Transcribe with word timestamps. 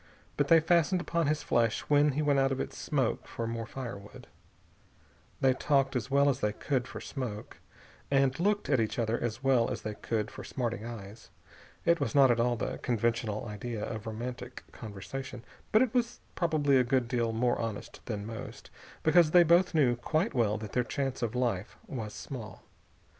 But 0.35 0.47
they 0.47 0.59
fastened 0.59 0.99
upon 0.99 1.27
his 1.27 1.43
flesh 1.43 1.81
when 1.81 2.13
he 2.13 2.23
went 2.23 2.39
out 2.39 2.51
of 2.51 2.59
its 2.59 2.75
smoke 2.75 3.27
for 3.27 3.45
more 3.45 3.67
wood. 3.95 4.25
They 5.41 5.53
talked, 5.53 5.95
as 5.95 6.09
well 6.09 6.27
as 6.27 6.39
they 6.39 6.53
could 6.53 6.87
for 6.87 6.99
smoke, 6.99 7.57
and 8.09 8.39
looked 8.39 8.67
at 8.67 8.79
each 8.79 8.97
other 8.97 9.19
as 9.19 9.43
well 9.43 9.69
as 9.69 9.83
they 9.83 9.93
could 9.93 10.31
for 10.31 10.43
smarting 10.43 10.83
eyes. 10.83 11.29
It 11.85 11.99
was 11.99 12.15
not 12.15 12.31
at 12.31 12.39
all 12.39 12.55
the 12.55 12.79
conventional 12.79 13.45
idea 13.45 13.85
of 13.85 14.07
romantic 14.07 14.63
conversation, 14.71 15.45
but 15.71 15.83
it 15.83 15.93
was 15.93 16.19
probably 16.33 16.77
a 16.77 16.83
good 16.83 17.07
deal 17.07 17.31
more 17.31 17.59
honest 17.59 18.03
than 18.07 18.25
most, 18.25 18.71
because 19.03 19.29
they 19.29 19.43
both 19.43 19.75
knew 19.75 19.95
quite 19.95 20.33
well 20.33 20.57
that 20.57 20.71
their 20.71 20.83
chance 20.83 21.21
of 21.21 21.35
life 21.35 21.77
was 21.87 22.15
small. 22.15 22.63